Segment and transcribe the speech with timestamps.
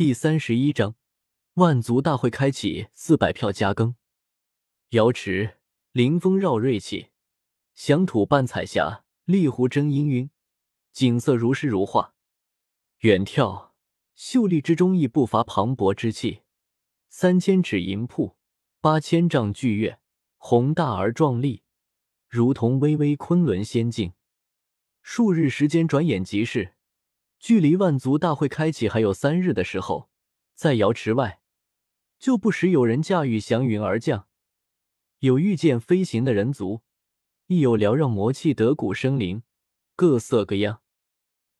[0.00, 0.94] 第三十一章，
[1.56, 3.96] 万族大会开启，四百票加更。
[4.92, 5.58] 瑶池，
[5.92, 7.10] 凌风绕瑞气，
[7.74, 10.30] 响土伴彩霞，丽湖争氤氲，
[10.90, 12.14] 景色如诗如画。
[13.00, 13.72] 远眺，
[14.14, 16.44] 秀丽之中亦不乏磅礴之气。
[17.10, 18.38] 三千尺银瀑，
[18.80, 20.00] 八千丈巨岳，
[20.38, 21.62] 宏大而壮丽，
[22.26, 24.14] 如同巍巍昆仑仙境。
[25.02, 26.72] 数日时间转眼即逝，
[27.40, 30.10] 距离万族大会开启还有三日的时候，
[30.54, 31.40] 在瑶池外，
[32.18, 34.28] 就不时有人驾驭祥云而降，
[35.20, 36.82] 有御剑飞行的人族，
[37.46, 39.42] 亦有缭绕魔气得古生灵，
[39.96, 40.82] 各色各样。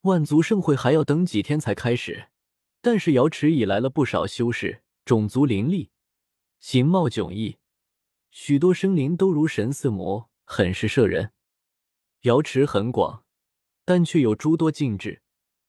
[0.00, 2.28] 万族盛会还要等几天才开始，
[2.80, 5.90] 但是瑶池已来了不少修士，种族林立，
[6.58, 7.58] 形貌迥异，
[8.30, 11.32] 许多生灵都如神似魔，很是摄人。
[12.22, 13.24] 瑶池很广。
[13.88, 15.22] 但却有诸多禁制，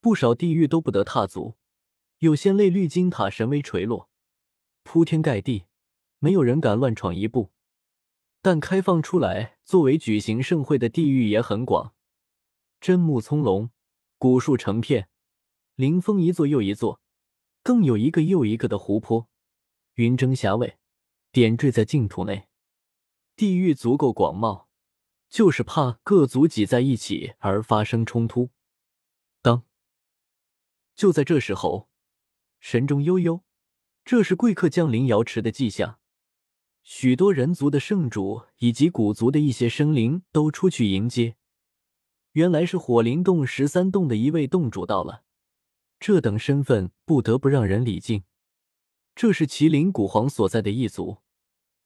[0.00, 1.56] 不少地域都不得踏足，
[2.18, 4.08] 有仙类绿金塔神威垂落，
[4.82, 5.66] 铺天盖地，
[6.18, 7.50] 没有人敢乱闯一步。
[8.40, 11.94] 但开放出来作为举行盛会的地域也很广，
[12.80, 13.68] 针木葱茏，
[14.16, 15.10] 古树成片，
[15.74, 17.02] 林峰一座又一座，
[17.62, 19.28] 更有一个又一个的湖泊，
[19.94, 20.78] 云蒸霞蔚，
[21.30, 22.48] 点缀在净土内，
[23.36, 24.66] 地域足够广袤。
[25.28, 28.50] 就是怕各族挤在一起而发生冲突。
[31.00, 31.88] 就在这时候，
[32.58, 33.42] 神中悠悠，
[34.04, 35.98] 这是贵客降临瑶池的迹象。
[36.82, 41.36] 许多人族的圣主以及古族的一些生灵都出去迎接。
[42.32, 45.24] 原来是火灵洞十三洞的一位洞主到了。
[45.98, 48.24] 这等身份不得不让人礼敬。
[49.14, 51.22] 这是麒麟古皇所在的一族，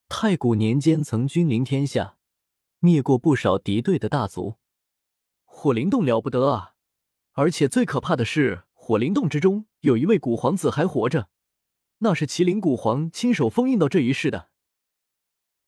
[0.09, 2.17] 太古年间曾君临天下。
[2.81, 4.57] 灭过不少敌对的大族，
[5.45, 6.75] 火灵洞了不得啊！
[7.35, 11.31] 而且最可怕的是，火灵洞之中有一位古皇子还活着，
[12.01, 14.51] 那是麒麟古皇亲手封印到这一世的。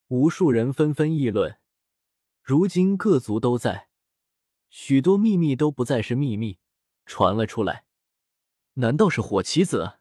[0.08, 1.58] 无数人纷纷议论。
[2.42, 3.88] 如今各族都在，
[4.68, 6.58] 许多秘密都不再是秘密，
[7.06, 7.86] 传了出来。
[8.74, 9.98] 难道是火棋子？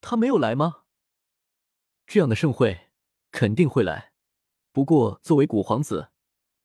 [0.00, 0.84] 他没有来吗？
[2.06, 2.88] 这样的盛会
[3.32, 4.12] 肯定会来，
[4.72, 6.08] 不过作为古皇子。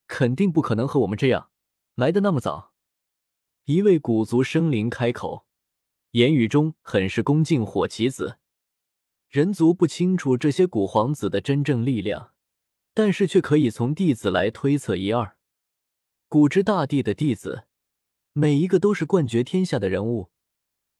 [0.07, 1.51] 肯定不可能和我们这样
[1.95, 2.73] 来的那么早。
[3.65, 5.45] 一位古族生灵开口，
[6.11, 8.39] 言语中很是恭敬火棋子。
[9.27, 12.33] 人族不清楚这些古皇子的真正力量，
[12.95, 15.37] 但是却可以从弟子来推测一二。
[16.27, 17.65] 古之大帝的弟子，
[18.33, 20.31] 每一个都是冠绝天下的人物。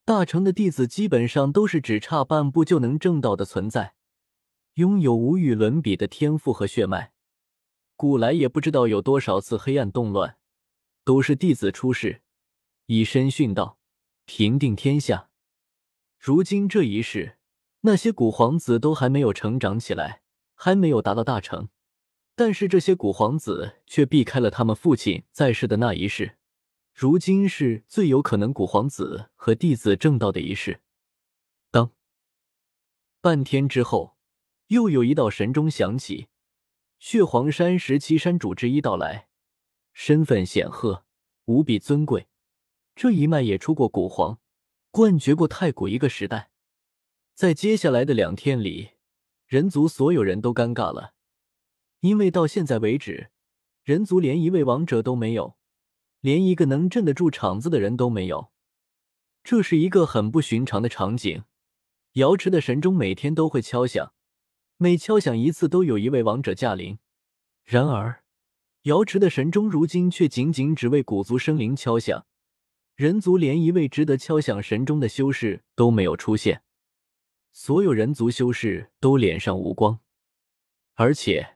[0.05, 3.95] 大成的弟子基本上都是只差半步就能证道的存在，
[4.75, 7.13] 拥有无与伦比的天赋和血脉。
[7.95, 10.37] 古来也不知道有多少次黑暗动乱，
[11.03, 12.21] 都是弟子出世，
[12.85, 13.78] 以身殉道，
[14.29, 15.31] 平定天下。
[16.19, 17.39] 如今这一世，
[17.81, 20.21] 那些古皇子都还没有成长起来，
[20.53, 21.69] 还没有达到大成，
[22.35, 26.37] 但是这些古皇子却避开了他们父亲在世的那一世，
[26.93, 30.81] 如今是最有可能古皇子和弟子正道的一世。
[31.71, 31.91] 当
[33.21, 34.15] 半天之后，
[34.67, 36.27] 又有一道神钟响起。
[36.99, 39.29] 血皇山十七山主之一到来，
[39.91, 41.03] 身份显赫，
[41.45, 42.27] 无比尊贵。
[43.01, 44.39] 这一脉也出过古皇，
[44.91, 46.51] 冠绝过太古一个时代。
[47.33, 48.89] 在接下来的两天里，
[49.47, 51.13] 人族所有人都尴尬了，
[52.01, 53.31] 因为到现在为止，
[53.83, 55.55] 人族连一位王者都没有，
[56.19, 58.51] 连一个能镇得住场子的人都没有。
[59.45, 61.45] 这是一个很不寻常的场景。
[62.15, 64.13] 瑶池的神钟每天都会敲响。
[64.75, 66.99] 每敲响一次，都有一位王者驾临。
[67.63, 68.25] 然而，
[68.81, 72.25] 瑶池的神钟如今却仅仅只为古族生灵敲响，
[72.99, 76.63] 人族连一位值得敲响神钟的修士都没有出现。
[77.53, 80.01] 所有人族修士都脸上无光。
[80.95, 81.55] 而且，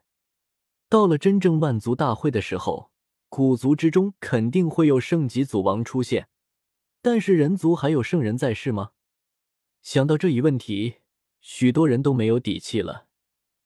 [0.88, 2.92] 到了真正万族大会的时候，
[3.28, 6.30] 古族之中肯定会有圣级祖王出现，
[7.02, 8.92] 但是人族还有圣人在世吗？
[9.81, 11.00] 想到这一问题，
[11.42, 13.07] 许多人都没有底气了。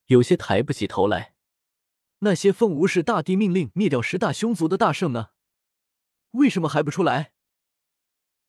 [0.08, 1.36] 有些抬不起头来。
[2.22, 5.28] 那些奉无视大帝命令灭掉十大凶族的大圣呢？
[6.32, 7.34] 为什么还不出来？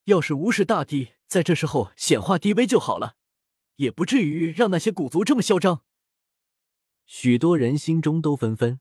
[0.09, 3.17] 要是无视大帝在这时候显化低微就好了，
[3.77, 5.85] 也不至于让那些古族这么嚣张。
[7.05, 8.81] 许多人心中都纷纷，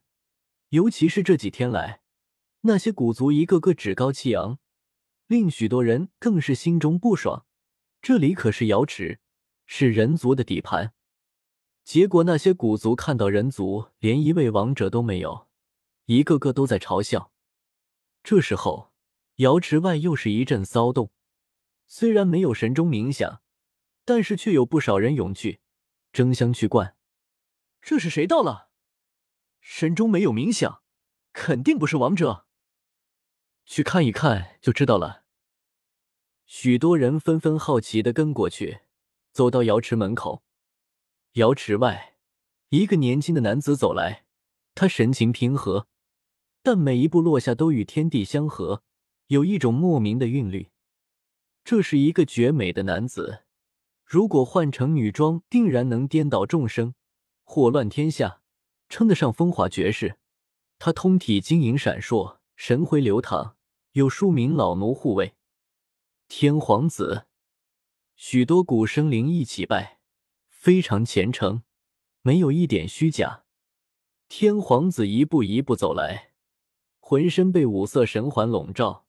[0.70, 2.00] 尤其是这几天来，
[2.62, 4.58] 那些古族一个个趾高气扬，
[5.26, 7.44] 令许多人更是心中不爽。
[8.00, 9.20] 这里可是瑶池，
[9.66, 10.94] 是人族的底盘。
[11.84, 15.48] 结果那些古族看到人族连一位王者都没有，
[16.06, 17.32] 一个个都在嘲笑。
[18.22, 18.92] 这时候，
[19.36, 21.10] 瑶池外又是一阵骚动。
[21.90, 23.40] 虽然没有神钟冥想，
[24.04, 25.60] 但是却有不少人涌去，
[26.12, 26.94] 争相去观。
[27.80, 28.68] 这是谁到了？
[29.60, 30.82] 神钟没有冥想，
[31.32, 32.46] 肯定不是王者。
[33.64, 35.24] 去看一看就知道了。
[36.44, 38.80] 许多人纷纷好奇的跟过去，
[39.32, 40.42] 走到瑶池门口。
[41.32, 42.16] 瑶池外，
[42.68, 44.26] 一个年轻的男子走来，
[44.74, 45.88] 他神情平和，
[46.62, 48.82] 但每一步落下都与天地相合，
[49.28, 50.70] 有一种莫名的韵律。
[51.64, 53.44] 这是一个绝美的男子，
[54.04, 56.94] 如果换成女装，定然能颠倒众生，
[57.44, 58.40] 祸乱天下，
[58.88, 60.18] 称得上风华绝世。
[60.78, 63.56] 他通体晶莹闪烁，神辉流淌，
[63.92, 65.34] 有数名老奴护卫。
[66.28, 67.26] 天皇子，
[68.16, 69.98] 许多古生灵一起拜，
[70.48, 71.62] 非常虔诚，
[72.22, 73.44] 没有一点虚假。
[74.28, 76.32] 天皇子一步一步走来，
[77.00, 79.07] 浑身被五色神环笼罩。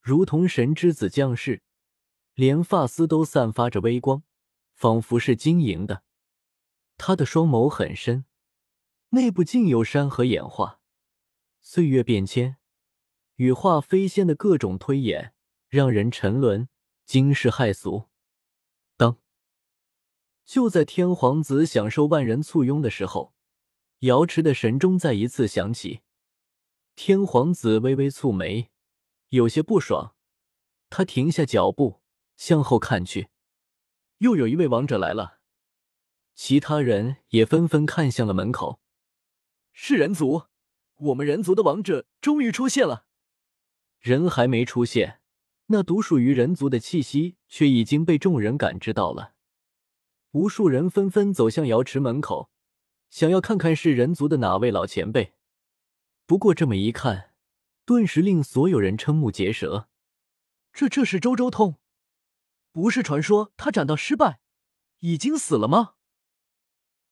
[0.00, 1.62] 如同神之子降世，
[2.34, 4.22] 连发丝都散发着微光，
[4.74, 6.02] 仿佛是晶莹的。
[6.96, 8.24] 他的双眸很深，
[9.10, 10.80] 内部竟有山河演化。
[11.60, 12.56] 岁月变迁，
[13.36, 15.34] 羽化飞仙的各种推演，
[15.68, 16.68] 让人沉沦，
[17.04, 18.08] 惊世骇俗。
[18.96, 19.18] 当
[20.46, 23.34] 就在天皇子享受万人簇拥的时候，
[24.00, 26.00] 瑶池的神钟再一次响起。
[26.96, 28.70] 天皇子微微蹙眉。
[29.30, 30.16] 有些不爽，
[30.88, 32.00] 他停下脚步，
[32.36, 33.28] 向后看去，
[34.18, 35.38] 又有一位王者来了。
[36.34, 38.80] 其他人也纷纷看向了门口。
[39.72, 40.46] 是人族，
[40.96, 43.06] 我们人族的王者终于出现了。
[44.00, 45.20] 人还没出现，
[45.66, 49.34] 那独属于人族的气息却已经被众人感知到了。
[50.32, 52.50] 无数人纷纷走向瑶池门口，
[53.08, 55.34] 想要看看是人族的哪位老前辈。
[56.26, 57.29] 不过这么一看。
[57.90, 59.88] 顿时令所有人瞠目结舌，
[60.72, 61.80] 这这是周周通，
[62.70, 64.38] 不是传说他斩道失败，
[65.00, 65.94] 已经死了吗？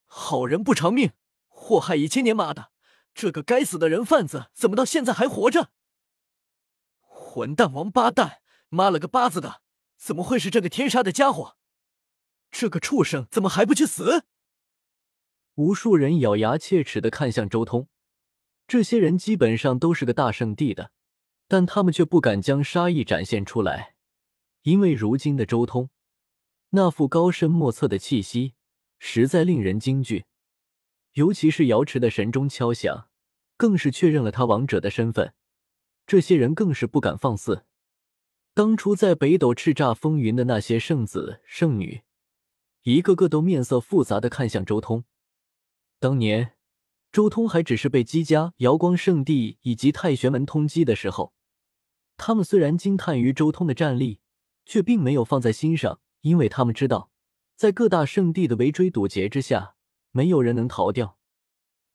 [0.07, 1.15] 好人不偿命，
[1.49, 2.37] 祸害一千年！
[2.37, 2.71] 妈的，
[3.13, 5.73] 这个该死的人贩子怎么到现在还活着？
[7.01, 9.63] 混蛋王八蛋，妈了个巴子的，
[9.97, 11.57] 怎么会是这个天杀的家伙？
[12.53, 14.23] 这个畜生怎么还不去死？
[15.55, 17.89] 无数人咬牙切齿的看向周通。
[18.69, 20.93] 这些人基本上都是个大圣地的，
[21.49, 23.95] 但他们却不敢将杀意展现出来，
[24.63, 25.89] 因为如今的周通
[26.71, 28.53] 那副高深莫测的气息
[28.99, 30.27] 实在令人惊惧。
[31.15, 33.09] 尤其是瑶池的神钟敲响，
[33.57, 35.33] 更是确认了他王者的身份。
[36.07, 37.65] 这些人更是不敢放肆。
[38.53, 42.03] 当初在北斗叱咤风云的那些圣子圣女，
[42.83, 45.05] 一个个都面色复杂的看向周通。
[45.99, 46.58] 当年。
[47.11, 51.33] 周通还只是被姬家、瑶光圣地以及太玄门通缉的时候，
[52.17, 54.21] 他们虽然惊叹于周通的战力，
[54.67, 57.11] 却并没有放在心上，因为他们知道，
[57.57, 59.75] 在各大圣地的围追堵截之下，
[60.11, 61.19] 没有人能逃掉。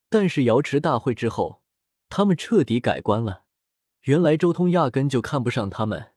[0.10, 1.62] 但是瑶池大会之后，
[2.10, 3.44] 他们彻底改观了。
[4.04, 6.14] 原来周通压根就看不上他们，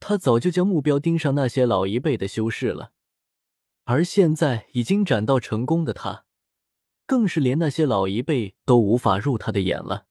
[0.00, 2.92] 他早就将目标盯上那些老一辈的修士了，
[3.84, 6.24] 而现在已经斩道成功的他。
[7.08, 10.07] 更是连那些老一辈都无法入他的眼了。